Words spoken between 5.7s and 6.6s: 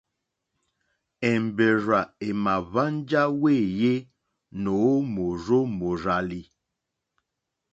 mòrzàlì.